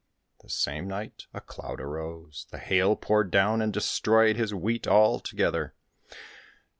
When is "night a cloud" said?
0.87-1.79